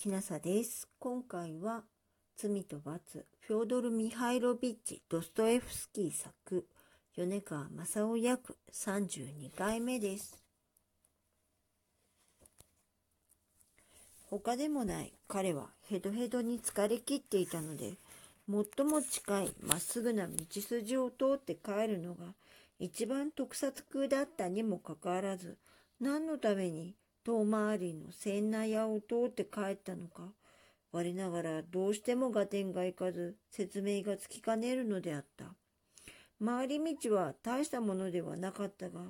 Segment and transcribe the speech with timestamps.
[0.00, 0.88] きなさです。
[0.98, 1.82] 今回は
[2.34, 6.64] 罪と罰、フョードル・ミハイロビッチ・ドストエフスキー作、
[7.18, 10.42] 米川正夫役32回目です。
[14.30, 17.98] 他でもない彼はヘドヘドに疲れ切っていたので、
[18.48, 22.24] 最も近いまっすぐな道筋を通って帰るのが
[22.78, 23.74] 一番特撮
[24.08, 25.58] だったにもかかわらず、
[26.00, 30.32] 何のために遠回りの千内屋を通って帰ったのか、
[30.92, 35.46] 我ながらどうしても合点がいかず説明がつきかねるのであった。
[36.44, 39.00] 回り道は大したものではなかったが、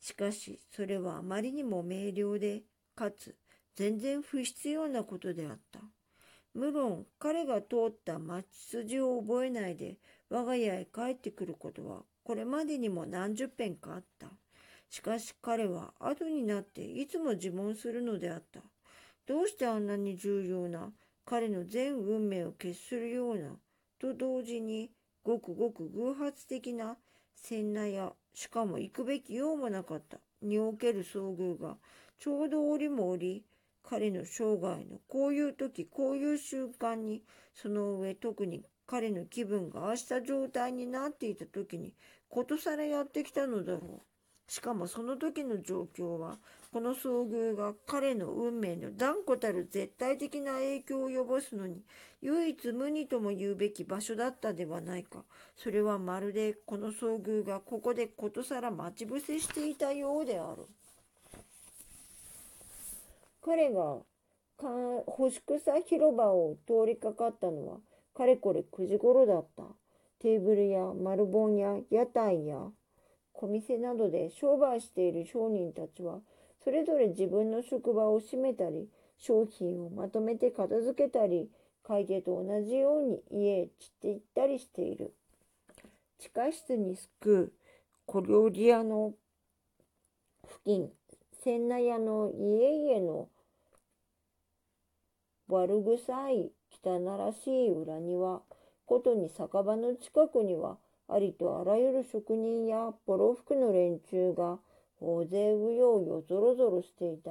[0.00, 2.62] しかしそれはあまりにも明瞭で、
[2.94, 3.36] かつ
[3.74, 5.80] 全然不必要なことであった。
[6.54, 9.98] 無論彼が通った町筋を覚えないで
[10.30, 14.28] 我が家へ帰ってくることはこれまでにも何十遍かあった。
[14.88, 18.60] しかし彼は後になっていつも自問するのであった。
[19.26, 20.92] どうしてあんなに重要な
[21.24, 23.56] 彼の全運命を決するような
[23.98, 24.90] と同時に
[25.24, 26.96] ごくごく偶発的な
[27.34, 31.76] 船内やしかも行くべきようもなかったにおける遭遇が
[32.20, 33.44] ちょうど折も折
[33.82, 37.22] 彼の生涯のこういう時こういう習慣に
[37.54, 41.94] その上特に彼の気分がああした状態になっていた時に
[42.28, 44.15] ことさらやってきたのだろう。
[44.48, 46.38] しかもその時の状況は、
[46.72, 51.82] この遭遇が彼の運命の断固たる絶対的な影響を及ぼすのに、
[52.22, 55.24] 唯一無二とも言うべき場所だったではないか。
[55.56, 60.66] それはまるでこの遭遇がここでことさら待ち伏せしていたようである。
[63.42, 63.98] 彼が
[65.06, 67.78] 星草広場を通りかかったのは、
[68.14, 69.64] かれこれ9時頃だった。
[70.18, 72.58] テーブルや丸本や屋台や
[73.36, 76.20] 小店などで商売している商人たちは、
[76.64, 78.88] それぞれ自分の職場を閉めたり、
[79.18, 81.50] 商品をまとめて片付けたり、
[81.84, 85.12] 会計と同じように家へ散っていったりしている。
[86.18, 87.52] 地下室にすく
[88.06, 89.12] 小料理屋の
[90.48, 90.90] 付近、
[91.42, 93.28] 千奈屋の家々の
[95.48, 96.50] 悪臭い
[96.82, 98.40] 汚らしい裏庭、
[98.86, 100.78] ことに酒場の近くには
[101.08, 104.58] ありとあらゆる職人やボロ服の連中が
[105.00, 107.30] 大勢うようよぞろぞろしていた。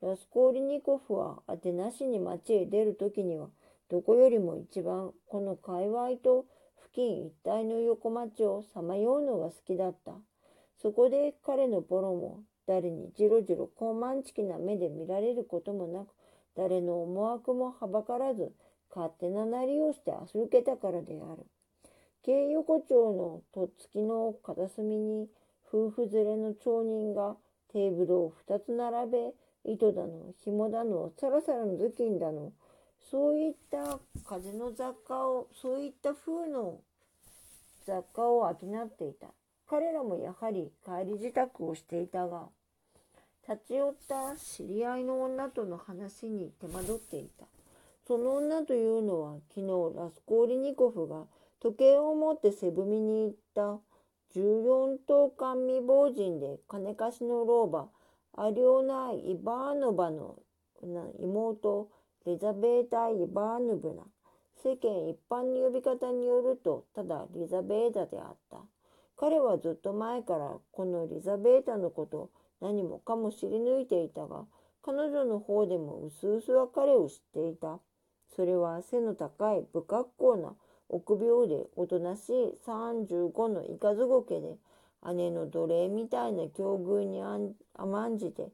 [0.00, 3.48] ラスコーリニコフはあてなしに町へ出るときには、
[3.90, 6.46] どこよりも一番この界隈と
[6.82, 10.12] 付近一帯の横町をさまようのが好きだった。
[10.80, 16.08] そこで彼のボロも誰にじろじろ高慢ちきな目で見られることもなく、
[16.56, 18.52] 誰の思惑もはばからず、
[18.94, 21.46] 勝手ななりをしてあすけたからである。
[22.24, 25.28] 京横丁のとっつきの片隅に
[25.70, 27.36] 夫婦連れの町人が
[27.70, 29.18] テーブルを二つ並べ、
[29.72, 32.52] 糸だの、紐だの、さらさらの頭巾だの、
[33.10, 36.78] そういった風の雑貨を、そういった風の
[37.86, 39.26] 雑貨を商っていた。
[39.68, 42.48] 彼らもやはり帰り支度をしていたが、
[43.46, 47.44] 立ち寄った知り合いの女との話に手間取っていた。
[48.06, 51.24] その女というのは昨日ラスコーリニコフが
[51.64, 53.80] 時計を持ってセブミに行った
[54.38, 57.88] 14等官未亡人で金貸しの老婆、
[58.36, 60.36] アリオナ・イバーヌバの
[61.20, 61.88] 妹、
[62.26, 64.02] レザベータ・イバーヌブナ。
[64.62, 68.58] 世間一般の呼び方によると、ただリザベータであった。
[69.16, 74.44] 彼はずっと前からこのリザベータのこと何もかも知り抜いていたが、
[74.82, 77.78] 彼女の方でも薄々は彼を知っていた。
[78.36, 80.54] それは背の高い不格好な
[80.94, 82.32] 臆病でおとなしい
[82.64, 84.56] 35のイカズゴケで
[85.14, 87.20] 姉の奴隷みたいな境遇に
[87.74, 88.48] 甘んじて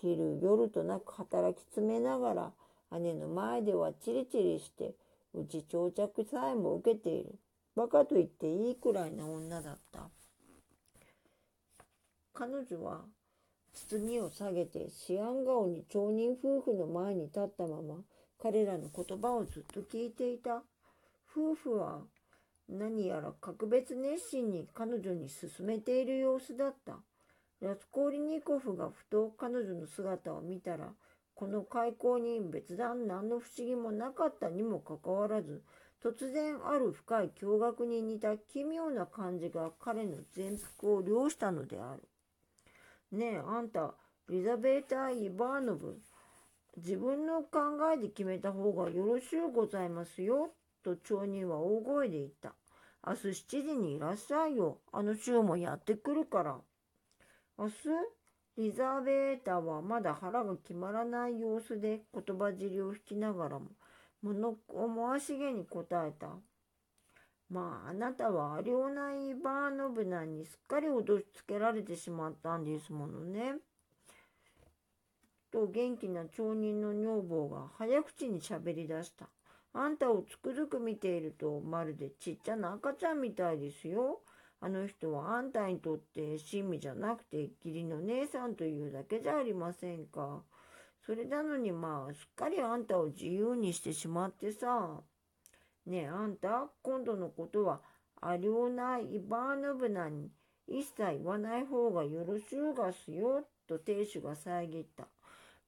[0.00, 2.52] 昼夜となく働き詰めながら
[3.00, 4.94] 姉の前ではチリチリして
[5.34, 7.34] うち長着さえも受けている。
[7.74, 10.08] バカと言っていいくらいな女だった。
[12.32, 13.00] 彼女は
[13.72, 17.96] 包みを下げて思案顔に町人夫婦の前に立ったまま
[18.40, 20.62] 彼らの言葉をずっと聞いていた。
[21.36, 21.98] 夫婦は
[22.68, 26.98] 何やら格別熱心に彼女に勧めている様子だった。
[27.60, 30.92] ラスコーリニコフがふと彼女の姿を見たら、
[31.34, 35.62] この開口に別段何の不思議もなかったにもかかわらず、
[36.02, 42.02] 突然ある深い驚愕に似た奇妙な感じが彼の全幅を凌したのである。
[43.10, 43.94] ねえ、あんた、
[44.28, 45.98] リザベーター・イバーノブ、
[46.76, 47.58] 自分の考
[47.92, 50.50] えで決めた方がよろしゅうございますよ、
[50.84, 52.54] と町人は大声で言った。
[53.06, 53.32] 明日7
[53.62, 54.78] 時にいらっしゃいよ。
[54.92, 56.58] あの週もやってくるから。
[57.58, 57.74] 明日
[58.56, 63.70] リザーベーターはまだ腹が決まらない様子で言葉尻を引きながらも、
[64.22, 66.28] 物思わしげに答えた。
[67.50, 73.56] まあ、あなたはアリオナイバーノブナにすっかり脅しつけられてしまったんですものね。
[75.50, 79.28] と元気な町人の女房が早口に喋り出した。
[79.76, 84.20] あんたをつくづく見ているとまるでちっちゃな赤ちゃんみたいですよ。
[84.60, 90.42] あの人はあんたにとって親身じゃなくて義理の姉さんというだけじゃありませんか。
[91.04, 95.02] それなのにまあすっかりあんたを自由にしてしまってさ。
[95.86, 97.80] ねえあんた今度のことは
[98.22, 100.30] アリオナ・イバーノブナに
[100.66, 105.08] 一切言わない方がよろしゅうがすよと亭主が遮った。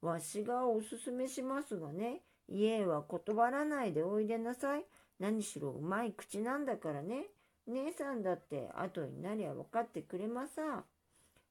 [0.00, 4.84] わしがおすすめしますがね、家へは断らないでおいでなさい。
[5.19, 7.26] 何しろうまい口なんだからね。
[7.66, 10.84] 姉さんだって後になりゃ分かってくれまさ。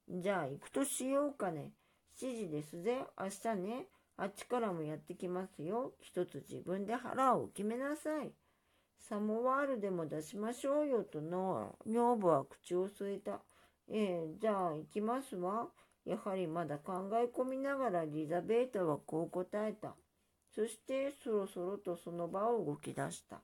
[0.09, 1.71] じゃあ行くとしようかね。
[2.21, 3.05] 7時ですぜ。
[3.19, 3.87] 明日ね。
[4.17, 5.93] あっちからもやってきますよ。
[5.99, 8.31] 一つ自分で腹を決めなさい。
[8.99, 13.41] サモワールでも出しましょうよとの女房は口を据えた。
[13.89, 15.67] ええじゃあ行きますわ。
[16.05, 19.95] やはりまだ考え込みながらリザベータはこう答えた。
[20.55, 23.41] そしてそろそろとその場を動き出した。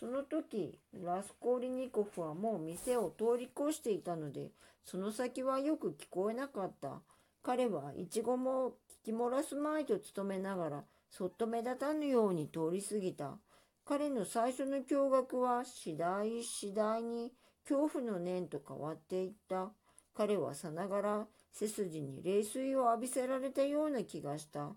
[0.00, 4.50] その時、ラスコーリニコフはもう店を通り越していたので、
[4.84, 7.02] その先はよく聞こえなかった。
[7.42, 8.72] 彼はイチゴも
[9.04, 13.36] 聞き漏らすまいと努めながら、そっと目立たぬように通り過ぎた。
[13.84, 17.32] 彼の最初の驚愕は次第次第に
[17.68, 19.70] 恐怖の念と変わっていった。
[20.14, 24.70] 彼はさながら背筋に冷水を浴びせられたような気がした。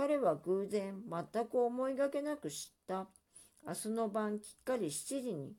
[0.00, 3.06] 彼は偶然全く思いがけなく知った。
[3.66, 5.52] 明日の晩きっかり7時に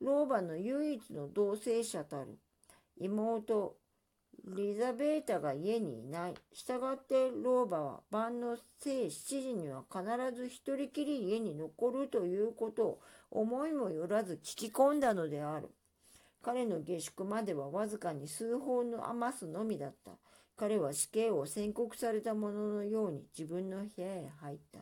[0.00, 2.38] 老婆の唯一の同性者たる
[3.00, 3.76] 妹
[4.54, 6.34] リザベータが家にいない。
[6.52, 13.00] したがって老婆は晩の正7時には必ず一人きり家に残るということを
[13.32, 15.70] 思いもよらず聞き込んだのである。
[16.40, 20.12] 彼の下宿まではわずかに数本の余すのみだった。
[20.58, 24.80] 彼は死刑を宣告されたもののように自分の部屋へ入った。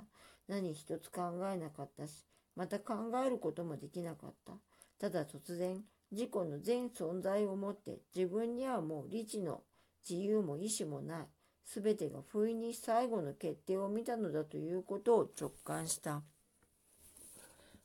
[0.49, 2.25] 何一つ考えなかったし、
[2.56, 4.55] また考えることもできなかった。
[4.99, 9.61] ただ突然、自己の全存在をもって自分にはもう理智の
[10.08, 11.26] 自由も意志もない。
[11.67, 16.22] すべてが不意に最後の決定を見たのだということを直感した。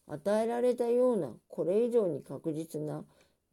[0.07, 3.03] 与えられたようなこれ以上に確実な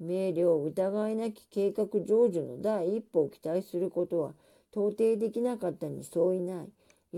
[0.00, 4.32] 明瞭疑いなき計画成就の第一歩を期待することは
[4.72, 6.68] 到底できなかったに相違ない。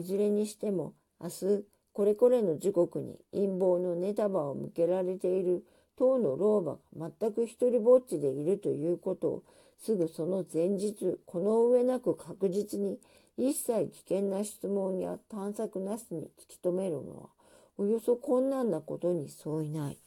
[0.00, 5.64] いずれにしても明日これこれの時刻に陰謀のネタバを向けられている
[5.96, 9.42] 当の老婆が全く一人ぼっちでいるということを
[9.82, 12.98] すぐその前日この上なく確実に
[13.36, 17.28] 一切危険な質問や探索なしに突き止めるのは
[17.76, 19.98] およそ困難なことに相違ない。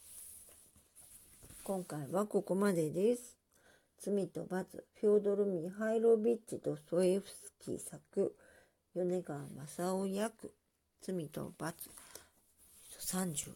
[1.66, 3.38] 今回はここまでです。
[3.98, 8.36] 罪と罰、フョードル・ミハイロビッチとソエフスキー作、
[8.94, 10.52] 米川正夫役、
[11.00, 11.88] 罪と罰、
[13.00, 13.54] 31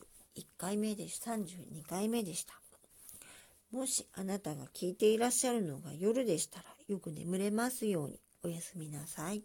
[0.56, 2.54] 回目で32回目でした。
[3.72, 9.44] もしあなたが聞いていらっしゃるのが夜でしたら、よく眠れますようにおやすみなさい。